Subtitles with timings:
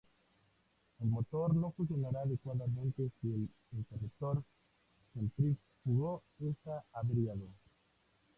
[1.01, 4.43] El motor no funcionará adecuadamente si el "interruptor
[5.13, 7.47] centrífugo" está averiado.